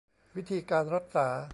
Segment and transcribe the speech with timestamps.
[0.35, 1.27] วิธีการรักษา